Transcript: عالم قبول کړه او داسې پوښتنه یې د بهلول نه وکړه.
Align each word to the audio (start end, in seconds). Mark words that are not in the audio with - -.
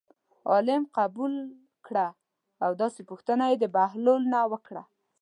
عالم 0.49 0.83
قبول 0.97 1.33
کړه 1.85 2.07
او 2.63 2.71
داسې 2.81 3.01
پوښتنه 3.09 3.43
یې 3.51 3.55
د 3.59 3.65
بهلول 3.75 4.21
نه 4.33 4.41
وکړه. 4.51 4.83